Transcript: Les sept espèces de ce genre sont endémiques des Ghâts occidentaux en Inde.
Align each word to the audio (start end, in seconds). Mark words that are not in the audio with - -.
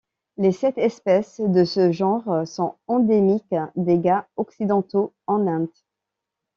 Les 0.37 0.51
sept 0.51 0.79
espèces 0.79 1.39
de 1.41 1.63
ce 1.63 1.91
genre 1.91 2.47
sont 2.47 2.73
endémiques 2.87 3.53
des 3.75 3.99
Ghâts 3.99 4.25
occidentaux 4.35 5.13
en 5.27 5.45
Inde. 5.45 5.69